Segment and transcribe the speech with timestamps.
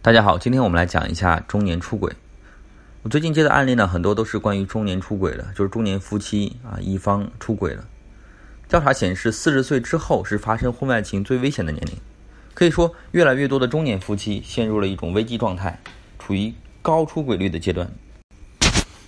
[0.00, 2.12] 大家好，今天我们来讲一下中年出轨。
[3.02, 7.84] 我最近接的案例呢，很多都是关于中年出轨的，就是中年夫妻啊一方出轨了。
[8.68, 11.96] 调查显示，四十岁之后是发生婚外情最危险的年龄。
[12.54, 15.76] 可以说，越来越多的中年夫妻陷入了一种危机状态，
[16.20, 17.90] 处于高出轨率的阶段。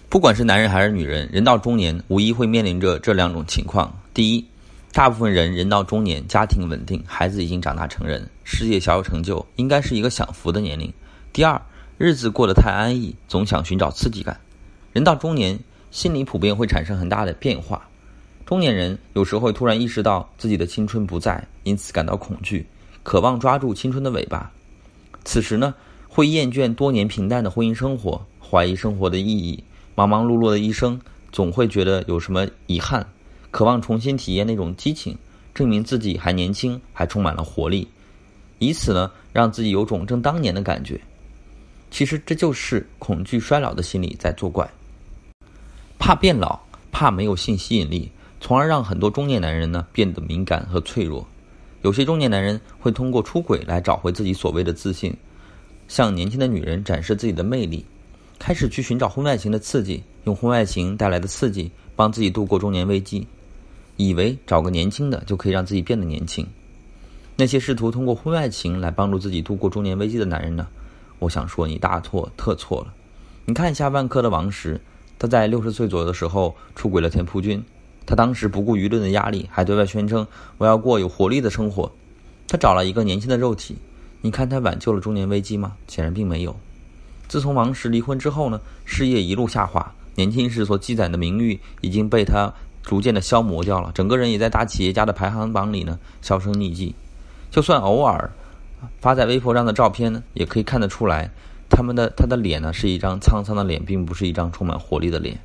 [0.08, 4.44] 不管是男人还是女人，人到中年无疑会面临着这两种情况：第一，
[4.92, 10.92] 大部分人人到中年，家庭稳定，孩子已经长大成人，事业小有成就，应该是一个享福的年龄。
[11.32, 11.60] 第二，
[11.96, 14.40] 日子过得太安逸，总想寻找刺激感。
[14.92, 15.56] 人到中年，
[15.92, 17.88] 心理普遍会产生很大的变化。
[18.44, 22.66] 中年人有时会突然意识到自己的青春不在，因此感到恐惧，
[23.04, 24.50] 渴望抓住青春的尾巴。
[25.24, 25.72] 此时呢，
[26.08, 29.62] 会厌倦多年平淡的婚姻生活，怀疑生活的意义。
[29.94, 33.06] 忙忙碌碌的一生，总会觉得有什么遗憾。
[33.50, 35.16] 渴望重新体验那种激情，
[35.54, 37.86] 证明自己还年轻，还充满了活力，
[38.58, 41.00] 以此呢，让自己有种正当年的感觉。
[41.90, 44.70] 其实这就是恐惧衰老的心理在作怪，
[45.98, 46.60] 怕变老，
[46.92, 48.08] 怕没有性吸引力，
[48.40, 51.26] 从而让很多中年男人呢变得敏感和脆弱。
[51.82, 55.12] 有些中年男人会通过出轨来找回自己所谓的自信，
[55.88, 57.84] 向年轻的女人展示自己的魅力，
[58.38, 63.26] 开始去寻找婚外情的刺激，用婚外情带来的刺激帮自己度过中年危机。
[64.08, 66.46] 以为找个年轻的就可以让自己变得年轻，
[67.36, 70.66] 那些试图通过婚外情来帮助自己度过中年危机的男人呢？
[71.18, 72.94] 我想说你大错特错了。
[73.44, 74.80] 你看一下万科的王石，
[75.18, 77.62] 他在六十岁左右的时候出轨了田朴珺，
[78.06, 80.26] 他当时不顾舆论的压力，还对外宣称
[80.56, 81.92] 我要过有活力的生活。
[82.48, 83.76] 他找了一个年轻的肉体，
[84.22, 85.74] 你看他挽救了中年危机吗？
[85.88, 86.58] 显然并没有。
[87.28, 92.50] 自从王石离婚之后呢，事业一路下滑，年轻时所积攒的名誉已经被他。
[92.82, 96.94] 逐渐的消磨掉了，整个人也在大企业家的排行榜里呢销声匿迹。
[97.50, 98.30] 就算偶尔
[99.00, 101.30] 发在微博上的照片呢，也可以看得出来，
[101.68, 105.38] 他们的他的脸呢是一张沧桑的脸，并不是一张充满活力的脸。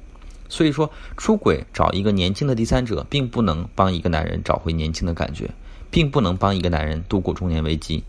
[0.47, 5.49] 所以说，出轨找一个年轻的第三者，并不能帮一个男人找回年轻的感觉，
[5.89, 8.03] 并不能帮一个男人度过中年危机。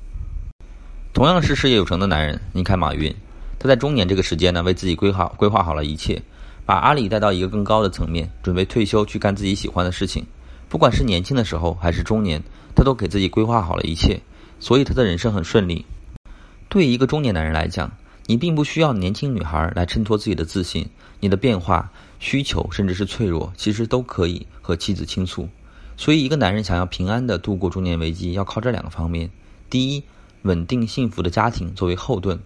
[1.15, 3.12] 同样是事业有成的男人，你看马云，
[3.59, 6.20] 他在中年这个时间呢，为自己规划规划好了一切。
[6.66, 10.27] 把阿里带到一个更高的层面，准备退休去干自己喜欢的事情。
[10.69, 12.43] 不管是年轻的时候还是中年，
[12.75, 14.21] 他都给自己规划好了一切，
[14.59, 15.87] 所以他的人生很顺利。
[16.69, 17.93] 对一个中年男人来讲，
[18.27, 20.84] 你并不需要年轻女孩来衬托自己的自信，
[21.21, 21.88] 你的变化、
[22.19, 25.48] 需求甚至是脆弱，其实都可以和妻子倾诉。
[25.97, 29.31] 所以，一个男人想要平安的度过中年危机，要靠这两个方面：
[29.71, 30.03] 第一，
[30.43, 32.41] 稳定幸福的家庭作为后盾，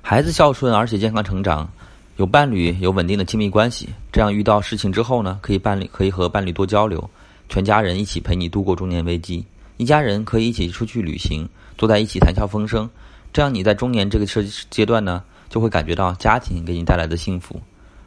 [0.00, 1.70] 孩子孝顺而且健康成长。
[2.16, 7.10] 有伴侣，有稳定的亲密关系，这样遇到事情之后呢，可以伴侣可以和伴侣多交流，
[7.50, 9.44] 全家人一起陪你度过中年危机，
[9.76, 12.88] 一家人可以一起出去旅行，坐在一起谈笑风生，
[13.34, 17.60] 这样你在中年这个阶阶段呢，就会感觉到家庭给你带来的幸福，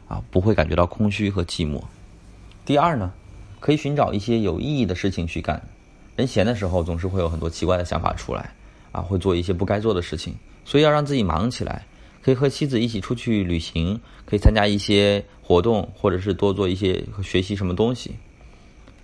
[0.08, 1.80] 啊，不会感觉到空虚和寂寞。
[2.64, 3.12] 第二呢，
[3.60, 5.62] 可以寻找一些有意义的事情去干，
[6.16, 8.52] 人闲的时候总是会有很多奇怪的想法出来，
[8.90, 10.34] 啊，会做一些不该做的事情，
[10.64, 11.86] 所以要让自己忙起来。
[12.22, 18.10] 可以和妻子一起出去旅行，可以参加一些活动，或者是多做一些学习什么东西，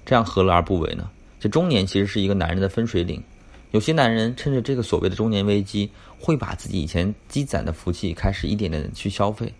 [0.04, 1.09] 这样何乐而不为呢？
[1.41, 3.22] 这中年其实是一个男人的分水岭，
[3.71, 9.53] 有些男人趁着这个所谓的中年危机，会把自己以前积攒的福气开始一点点的去消费，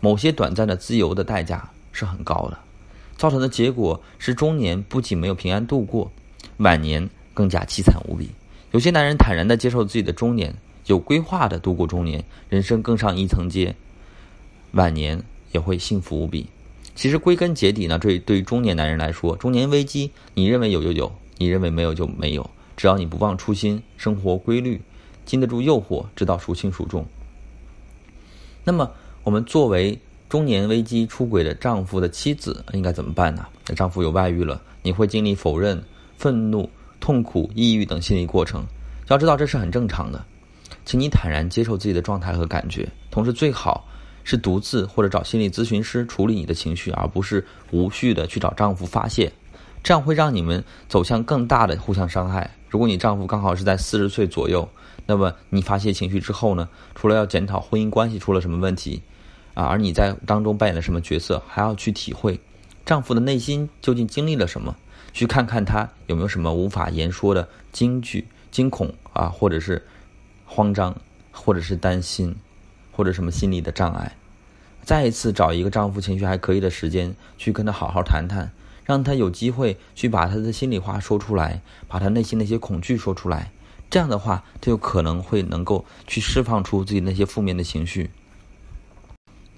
[0.00, 2.58] 某些短暂的自由的代价是很高的，
[3.16, 6.10] 造成的结果是中年不仅没有平安度过，
[6.58, 8.28] 晚年更加凄惨无比。
[8.72, 10.52] 有些男人坦然的接受自己的中年。
[10.86, 13.74] 有规划的度过中年，人生更上一层阶，
[14.72, 16.46] 晚年也会幸福无比。
[16.94, 22.48] 其实归根结底呢，对对于中年男人来说，中年危机，你认为有就有，你认为没有就没有。
[22.76, 24.80] 只要你不忘初心，生活规律，
[25.24, 27.04] 经得住诱惑，知道孰轻孰重。
[28.64, 28.90] 那么，
[29.24, 29.98] 我们作为
[30.28, 33.46] 中年危机出轨的丈夫的妻子，应该怎么办呢？
[33.74, 35.82] 丈夫有外遇了，你会经历否认、
[36.16, 36.70] 愤怒、
[37.00, 38.64] 痛苦、抑郁等心理过程。
[39.08, 40.24] 要知道，这是很正常的。
[40.86, 43.86] 请你坦然接受自己的状态和感觉，同时最好
[44.22, 49.30] 是独自或者找心理咨询师处理你的情绪，而不是无序的去找丈夫发泄，
[49.82, 52.48] 这样会让你们走向更大的互相伤害。
[52.70, 54.66] 如果你丈夫刚好是在四十岁左右，
[55.06, 59.02] 那么你发泄情绪之后呢，除了要检讨婚姻关系出了什么问题，
[59.54, 62.38] 啊，而你在当中扮演了什么角色，还要去体会
[62.84, 64.72] 丈夫的内心究竟经历了什么，
[65.12, 69.84] 去看看他有没有什么无法言说的惊惧、惊恐啊，或者是。
[70.46, 70.96] 慌张，
[71.32, 72.34] 或者是担心，
[72.92, 74.16] 或者什么心理的障碍，
[74.82, 78.50] 再一次找一个丈夫情绪还可以的时间，去跟他好好谈谈，
[78.84, 83.50] 让他有机会去把他的心里话说出来，把他内心那些恐惧说出来，
[83.90, 88.10] 这样的话他就可能会能够去释放出自己那些负面的情绪。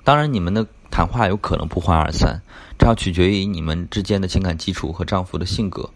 [0.03, 2.41] 当然，你们的谈话有可能不欢而散，
[2.79, 5.91] 这要取决于你们之间的情感基础和丈夫的性格。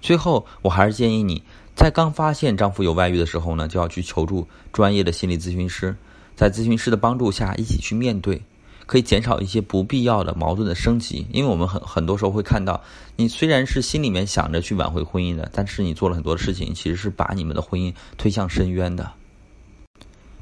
[0.00, 1.44] 最后，我还是建议你
[1.78, 5.94] 在刚发现丈夫有外遇的时候呢，就要去求助专业的心理咨询师，
[6.34, 8.42] 在咨询师的帮助下一起去面对。
[8.84, 12.82] 可以减少一些不必要的矛盾的升级，因为我们很很多时候会看到，
[13.14, 19.12] 你虽然是心里面想着去挽回婚姻的，但是你做了很多的事情，其实是把你们的婚姻推向深渊的，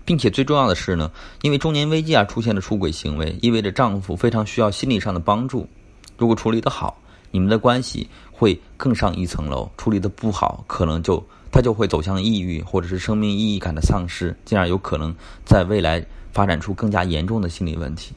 [0.06, 1.10] 并且最重要的是呢，
[1.42, 5.68] 因为中年危机而出现的出轨行为，意味着丈夫非常需要心理上的帮助，
[6.16, 6.96] 如果处理的好，
[7.36, 11.22] 你们的关系会更上一层楼；处理的不好，可能就
[11.52, 16.02] 他就会走向抑郁，或者是生命意义感的丧失，进而有可能在未来
[16.32, 18.14] 发展出更加严重的心理问题。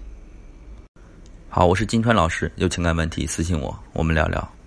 [1.49, 4.58] 好，我是金川老师，有情感问题私信我，我们聊聊。